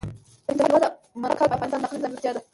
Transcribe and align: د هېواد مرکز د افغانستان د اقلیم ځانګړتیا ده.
د 0.57 0.59
هېواد 0.67 0.83
مرکز 1.23 1.47
د 1.49 1.51
افغانستان 1.55 1.79
د 1.81 1.85
اقلیم 1.85 2.01
ځانګړتیا 2.03 2.31
ده. 2.35 2.41